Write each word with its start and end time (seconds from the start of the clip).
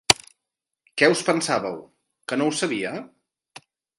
Què 1.01 1.09
us 1.15 1.21
pensàveu, 1.27 1.77
que 2.31 2.39
no 2.41 2.49
ho 2.53 2.57
sabia? 2.63 2.97